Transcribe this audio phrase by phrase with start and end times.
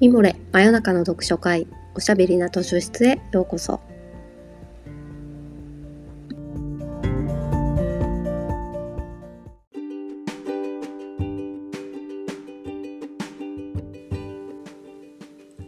[0.00, 1.66] ミモレ真夜中の読書会
[1.96, 3.80] おしゃべりな図書室へようこそ。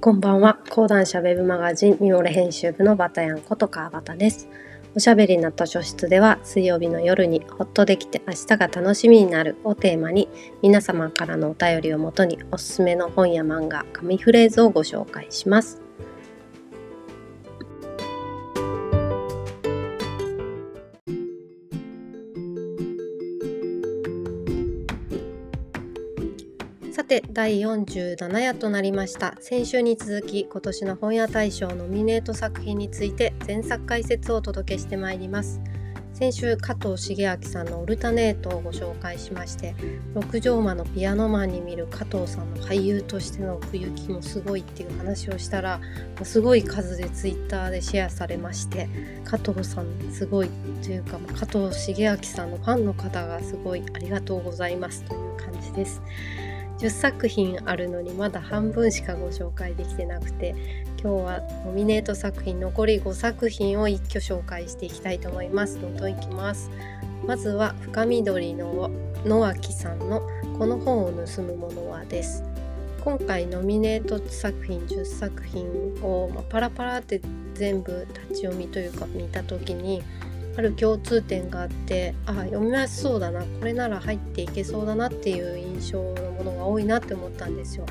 [0.01, 0.61] こんばんは。
[0.71, 4.49] 講談社ウェブマガジンミモレ編集部のバタヤンこと川端です。
[4.95, 10.29] おしゃべりな図書室では水曜日の夜にほっとできて明日が楽しみになるをテーマに
[10.63, 15.90] 皆様からのお便りをもとにおすすめの本や漫画、紙フレーズをご紹介します。
[27.11, 35.61] て第47夜となりました先週に続き今年の本屋大賞ノミネート作品について前作解説をお届けしてまいります
[36.15, 39.75] 先週加藤茂明さんの「オルタネート」をご紹介しまして
[40.15, 45.81] 六畳間のピアノマンに見る加藤さんの俳優としての奥行きもすごいっていう話をしたら
[46.23, 48.89] すごい数でツイッターでシェアされまして
[49.25, 50.51] 加藤さんすごい
[50.85, 56.01] というか加藤茂明さんのファンの方がすごいありがとうございますという感じです。
[56.81, 60.55] 10作品あるのにまだ半分しかご紹介できてなくて
[61.03, 65.79] 今日はノミネート作品残り5作品を一挙紹介していきたいと思います。
[65.79, 66.71] どんどんいきます。
[67.27, 68.91] まずは深緑の
[69.27, 70.23] 野脇さんの
[70.59, 72.45] この本を盗むものはです。
[73.05, 75.67] 今回ノミネート作品10作品
[76.03, 77.21] を、まパラパラって
[77.55, 80.03] 全部立ち読みというか見た時に
[80.57, 87.87] ある共通点があってあ読みやすそうだなこれなら入っていけそうだなっていう印象のものが多いなって思ったんですよ。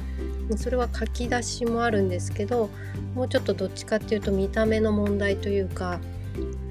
[0.57, 2.69] それは書き出しもあるんですけど
[3.13, 5.99] もうちょっとどっちかっていうと見た目の問題というか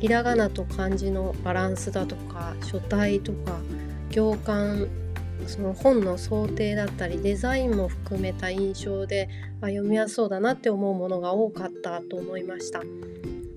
[0.01, 3.61] ひらがなと漢字のバランスだとか書体とか
[4.11, 4.89] 行間
[5.47, 9.29] その本の想定だったりデザインも含めた印象で
[9.61, 12.83] あ読みやすそうだなって思うものが多かったと思いました。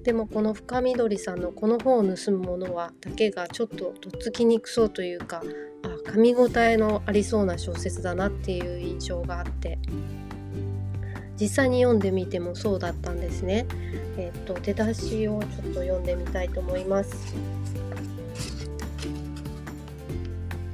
[0.04, 5.44] でもこの深緑さんのこの本を盗むものはだけがちょっととっつきにくそうというか
[5.84, 9.78] あ噛み応えのありそうな小説だなっていう印象があって
[11.40, 13.66] 実際に読んでみてもそうだったんですね。
[14.18, 17.36] えっと出だしをちょっと読んでみたいと思います。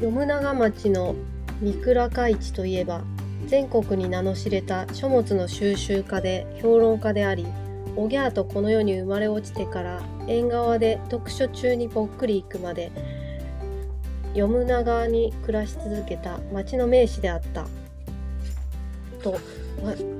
[0.02, 1.16] 読長町の
[1.62, 3.02] 三倉海地といえば
[3.48, 7.48] 全国に名の知れた書物の収集家で評論家であり
[7.98, 12.92] おぎゃーとこの世に生まれ落ちてから縁側で読書中にぽっくり行くまで
[14.30, 17.66] 読む長に暮らし続けた町の名士であった。
[19.24, 19.40] と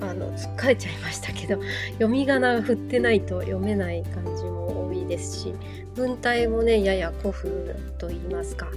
[0.02, 1.62] あのつっかえちゃいましたけど
[1.94, 5.54] 読み仮名が振ってないと読めない感じも多いですし
[5.96, 8.68] 文体もねやや古風と言いますか。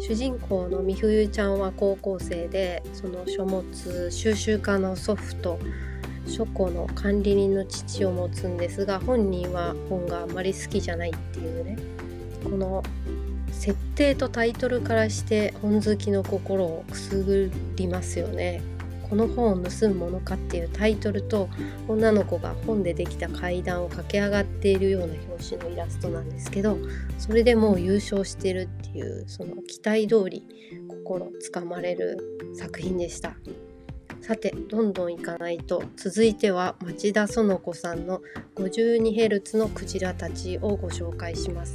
[0.00, 5.58] 主人公の美冬ちゃんは高校生でその書物収集家の祖父と
[6.28, 11.78] 書庫の管理人の父を持つんですが本人は本があまり好きじゃないっていうね
[12.44, 12.82] この
[13.50, 18.62] 設定とタイトルからして本好きの心をくすぐりますよね。
[19.10, 21.48] この本を盗むものかっていうタイトルと
[21.88, 26.76] 女の子が本でできた階段を駆け上がっているような表紙のイラストなんですけど
[27.18, 30.44] それでもう優勝してるっていうその期待通り
[30.88, 32.18] 心つかまれる
[32.54, 33.34] 作品でした。
[34.20, 38.20] さてどんどんいかないと続いては町田園子さんの
[38.56, 41.74] 52Hz のクジラたちをご紹介します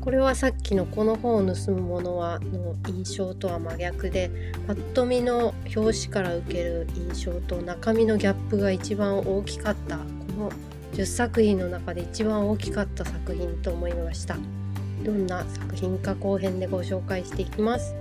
[0.00, 4.30] これはさっきのこの本を盗むものはの印象とは真逆で
[4.66, 10.04] パッと見の表紙から受ける印象と中身のギャップが一番大きかったこ
[10.38, 10.52] の
[10.92, 14.36] 10作品の中で一番大きかった作品と思いました
[15.02, 17.94] どんな作品か後編でご紹介していきます。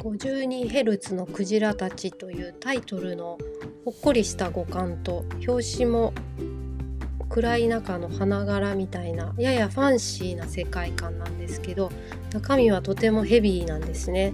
[0.00, 3.38] 52Hz のクジラたちというタイトルの
[3.84, 6.14] ほっこりした五感と表紙も
[7.28, 11.90] 暗い中の花柄みたいなややファンシーな世界観なんですけど
[12.32, 14.32] 中身はとてもヘビーなんですね。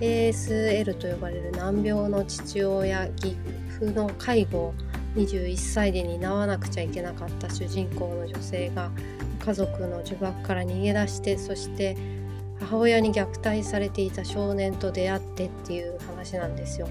[0.00, 3.34] ASL と呼ばれる難病の父親義
[3.78, 4.74] 父の介護を
[5.14, 8.90] 21歳で担わなくちゃいけなかった主人公の女性が
[9.42, 11.96] 家族の呪縛から逃げ出してそして
[12.60, 16.88] 母親に虐待されていた少年と出会ってっていう話なんですよ。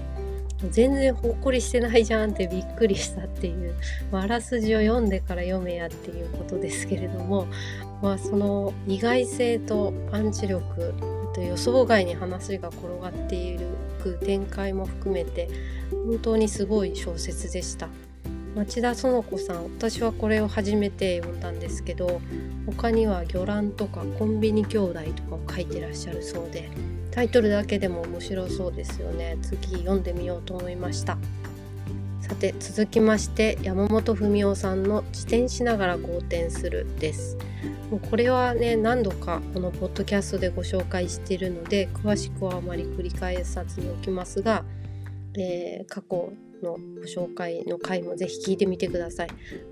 [0.70, 3.74] 全然ほっこりしてないじゃんってびっくりしたっていう、
[4.10, 7.46] まあ、あらすじを読んでから読めやっていうことですけれども、
[8.02, 10.94] まあ、その意外性とパンチ力
[11.34, 13.66] と予想外に話が転がっている
[14.24, 15.48] 展開も含めて
[15.90, 17.88] 本当にすごい小説でした。
[18.56, 22.22] 町田園子さん私はこれを初めて読んだんですけど
[22.64, 26.70] 他には「魚卵」とか「コンビニ兄弟」とかを書いてらっしゃるそうで
[27.10, 29.38] タイトルだけでも面白そうですよね。
[29.42, 31.18] 次読んでみようと思いました。
[32.20, 37.36] さて続きまして山本文夫さんの「自転しながら好転する」です。
[37.90, 44.64] もうこれはね何度かこのポッドキャストでご紹介しているので詳しくはあまり繰り返さずにおきますが、
[45.34, 46.32] えー、過去
[46.62, 49.28] のご紹介の回もぜひ聞いてみてください。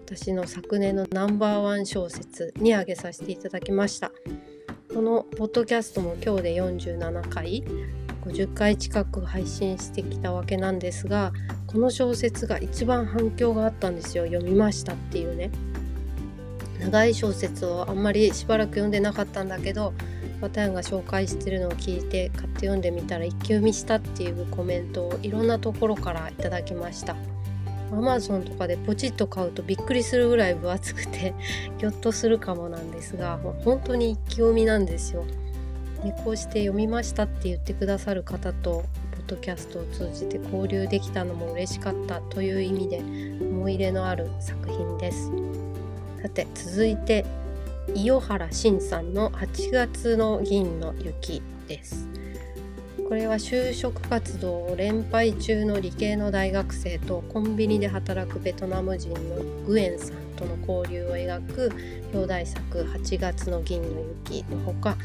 [0.06, 4.12] 私の昨年のナンバーワン小説に挙げさせていただきました。
[4.92, 7.64] このポッドキャストも今日で47回
[8.24, 11.32] 50回近く配信してきたわけなんですが
[11.66, 14.26] この小説が一番反響があったんですよ。
[14.26, 15.50] 読みましたっていうね。
[16.80, 19.94] 長い小説をあんまりしばらく読んでなかったんだけど
[20.44, 27.16] パタヤンが紹介してるのを聞いて買って読んでみたら一気読みしたっていうコメントをいろんなところからいただきました。
[27.90, 31.32] アマゾンとかでポチッと買うとびっくりするぐらい分厚くて
[31.78, 35.24] ぎょっとするかもなんですが本当に一気読みなんですよ。
[36.02, 45.30] でこうして読みましたって言ってくださる方とポッドキャストを通じて交流できたのも嬉しかったという意味で思い入れのある作品です。
[46.20, 47.24] さて続いて
[47.94, 52.08] 伊予原慎さんの8月の銀の雪です
[53.08, 59.16] これは就職活動を連敗中の理系の大学生とコンビニで働くベトナム人の
[59.66, 61.70] グエンさんとの交流を描く
[62.12, 63.88] 表題作「8月の銀の
[64.26, 64.96] 雪」のほか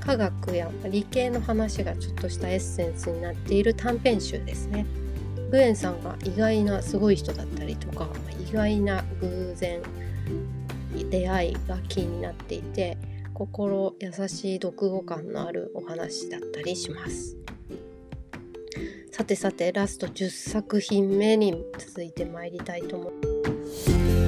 [0.00, 4.86] 科学や理系の話がちょっとしたエッセンスになっている短編集ですね。
[5.50, 8.08] グエンさんが意外なすごい人だったりとか
[8.48, 9.80] 意外な偶然
[11.04, 12.96] 出会いがキーになっていて
[13.34, 17.36] 心優しい読後感のあるお話だったりします
[19.12, 23.20] さてさてラスト10作品目に続いてまいりたいと思いま
[23.66, 24.26] す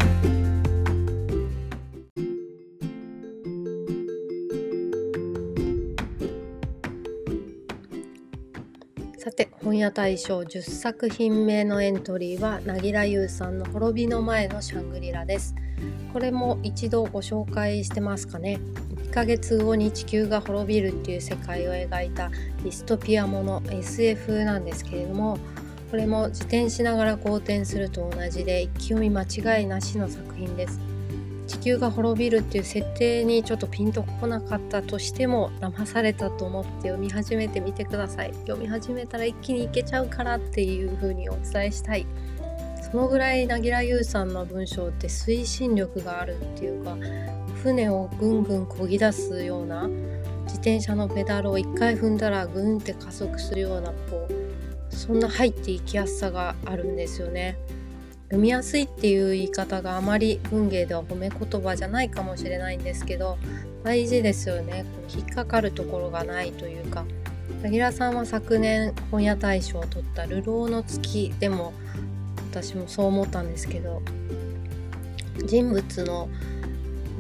[9.19, 15.55] さて本屋大賞10作品目のエントリーは凪良優さんの「滅びの前のシャングリラ」です。
[16.19, 18.59] これも一度ご紹介してますかね。
[19.05, 22.31] 1ヶ月後に地球が滅びるっていう世界を描いた
[22.65, 25.39] ディストピアもの SF なんですけれども
[25.93, 30.81] これも自転しながら好転すると同じで一気読み間違いなしの作品です。
[31.47, 38.35] 地球が滅びるっていう設定にちょっとピンとこなかったとしても騙されたと思って読み始めてみてください。
[38.35, 42.05] 読み始めたら一気にいけちゃうからっていう風にお伝えしたい。
[42.91, 46.97] そのぐらい凪良優さんの文章って推進力があるっていうか
[47.63, 49.89] 船をぐんぐんこぎ出すような
[50.45, 57.57] 自転車のペダルを1回踏んだらグンって加速するようなこうそんな入っていきやすさがあるんですよね。
[58.29, 63.39] 読みやすいっていう言い方があまり文芸では褒め言葉じゃないかもしれないんですけど
[63.83, 67.07] 大事ですよね引っかかるところがないというか
[67.63, 71.73] 柳楽さんは昨年本屋大賞を取った「流浪の月」でも
[72.51, 74.03] 私もそう思ったんですけど
[75.47, 76.29] 人物の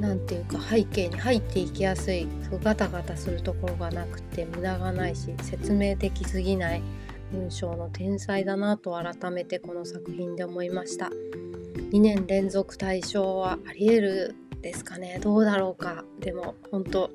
[0.01, 2.29] 何て言うか背景に入っていきやすい
[2.63, 6.83] ガタガタするところがなくて無駄がないし説明的すぎない
[7.33, 11.11] 文章の天才だなと改めてこの作品で思いました。
[11.91, 15.19] 2年連続大賞はありえるですかね。
[15.21, 16.05] どうだろうか。
[16.21, 17.11] でも本当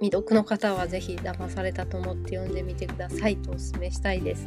[0.00, 4.46] 未読の方は是非騙されたと思って読んでみてくださいとお勧めしたいです。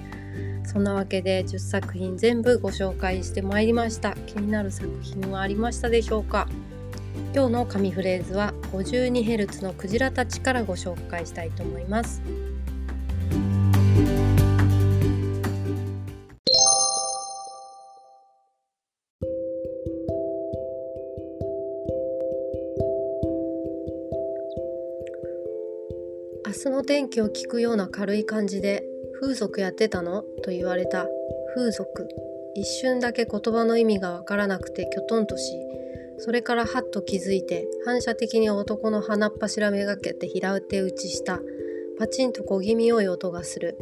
[0.64, 4.16] そんなわけで10作品全部ご紹介してまいりました。
[4.26, 6.48] 気になる作品はありましたでしょうか？
[7.34, 12.22] 今日の紙フレーズは 52Hz のクジラたちからご紹介したいと思います。
[26.46, 28.84] 明日の天気を聞くような軽い感じで
[29.22, 30.24] 風俗やってたの？
[30.44, 31.08] と言われた。
[31.56, 32.10] 風俗。
[32.56, 35.54] 一瞬だけ言葉の意味がわからなくてきょとんとし
[36.18, 41.40] それからはっと気づいて反射的に男の鼻っ柱めがけて平手打ちした。
[41.98, 43.78] パチンと小気味良い音がする。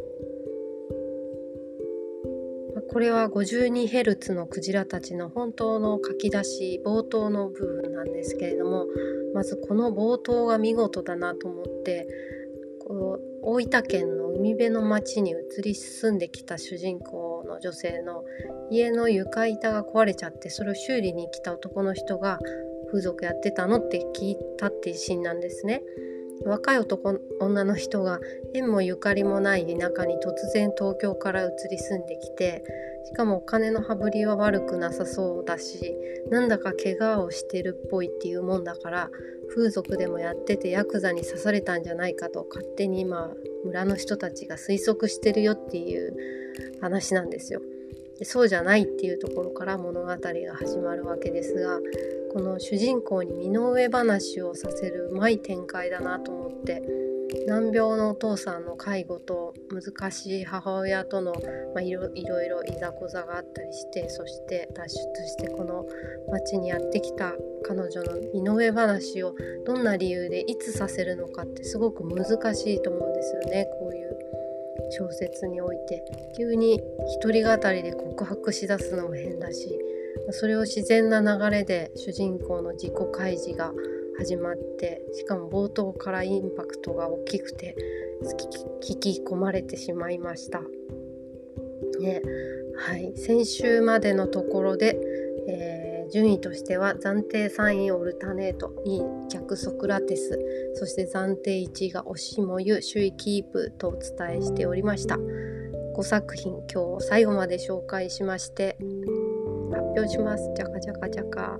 [2.92, 8.86] これは 52Hz のクジラたちの本当の書き出し冒頭の部分なんですけれども
[9.32, 12.08] まずこの冒頭が見事だなと思って
[13.42, 18.24] 大分県の海辺の町に移り住んできた主人公の女性の
[18.70, 22.40] 家の床板が壊れちゃってそれを修理に来た男の人が
[22.90, 25.82] 風俗やってたのって聞いたっていうシーンなんですね。
[26.44, 28.18] 若い男女の人が
[28.54, 32.64] 縁もゆかりもない田舎に突然東京から移り住んできて
[33.10, 35.96] しかもお金の羽振りは悪くなさそうだし
[36.30, 39.10] なんだか怪我をしてるっぽいっていうもんだから
[39.52, 43.32] 風俗でもやっててヤクザに刺されたんじゃないかと勝手に今
[43.64, 46.14] 村の人たちが推測してるよっていう
[46.80, 47.60] 話なんですよ。
[48.22, 50.16] そうじゃないっていうところから物語が
[50.54, 51.80] 始まるわけですが
[52.32, 56.82] この主人公に身の上話をさせるうまい展開だなと思って
[57.46, 61.32] 難病のお父さんの介護と難しい母親との、
[61.74, 65.86] まあ、いろいろいざこざがあったりしてそして脱出してこの
[66.30, 67.32] 町にやってきた
[67.62, 69.34] 彼女の身の上話を
[69.66, 73.66] どんな理由でいつさせるのかってすごく難しいと思うんですよね。
[73.78, 74.18] こういう
[74.90, 76.02] 小説において。
[76.36, 79.78] 急に一人語りで告白しだすのも変だし
[80.30, 83.72] それを自然な流れで主人公の自己開示が
[84.20, 87.74] 始まってしかも冒頭からインパクトが大きくて
[88.82, 90.60] 聞き込まれてしまいました。
[92.00, 92.20] ね
[92.76, 94.98] はい、先週までのところで、
[95.48, 100.38] えー、順位としては暫定3位オルタネート2位逆ソクラテス
[100.74, 105.16] そして暫定1位が押しもゆ首位キープとお伝えしておりました。
[105.16, 108.76] 5作品今日最後まで紹介しまして
[109.70, 110.50] 発表します。
[110.54, 111.58] じゃかじゃかじゃか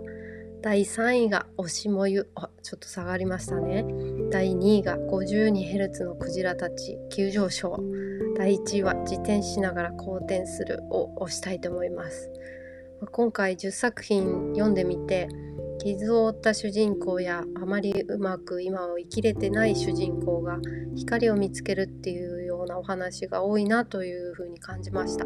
[0.62, 3.84] 第3位が押しもゆあちょっと下がりましたね。
[4.30, 7.82] 第2位が 52Hz のクジラたち急上昇。
[8.36, 12.30] 第1位は自転しながら好転するを押したいと思います。
[13.10, 15.28] 今回10作品読んでみて
[15.78, 20.58] 傷を負った主人公やあまりうまく今を生きれてない主人公が
[20.94, 25.24] 光を見つけるっていうようなお話が多いなというふうに感じました。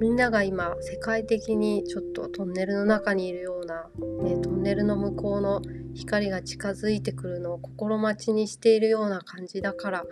[0.00, 3.88] みんなが今世界的にちょっとトンネルの中にいるような、
[4.22, 5.62] ね、トンネルの向こうの
[5.94, 10.04] 光が近づいてくるのを心待ちにしているような感じだから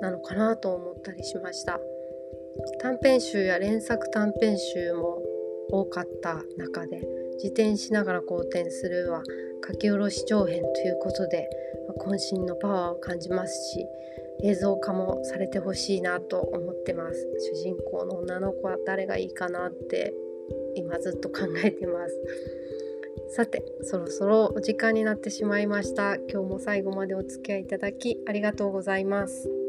[0.00, 1.78] なのかなと思ったりしました。
[2.80, 5.18] 短編集や連作短編集も
[5.70, 7.02] 多かった中で
[7.36, 9.22] 自転しながら好転するは
[9.66, 11.48] 書き下ろし長編ということで
[11.98, 13.86] 渾身のパワーを感じますし
[14.42, 17.28] 映像化もされてほしいなと思ってます。
[17.54, 20.14] 主人公の女の子は誰がいいかなって
[20.74, 22.20] 今ずっと考えてます。
[23.28, 26.16] さてそろそろお時間になってしまいました。
[26.16, 29.65] 今日も最後までお付き合いいただきありがとうございます。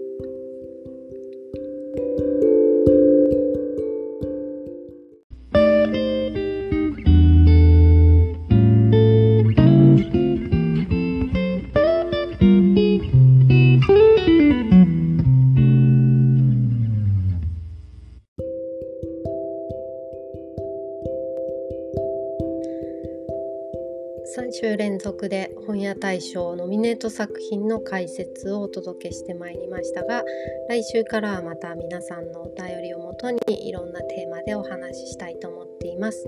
[26.18, 30.24] 大賞ノミネート作品の解説をお届けしてまいりましたが
[30.68, 36.28] 来週からはまた皆さんのお便りをもとにいろんなテーマでお話ししたいと思っています。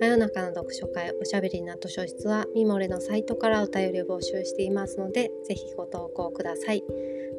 [0.00, 6.84] 真夜中の読書会おしゃべりな図書室はミモレのサイトからお便りを募集していますのでぜひご投稿ください。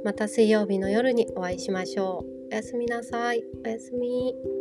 [0.04, 2.52] また水曜日の夜にお会いしましょう。
[2.52, 3.46] おやすみなさい。
[3.66, 4.59] おやすみ。